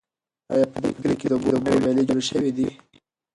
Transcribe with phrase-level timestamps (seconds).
[0.53, 2.67] آیا په دې کلي کې د اوبو نوې ویاله جوړه شوې ده؟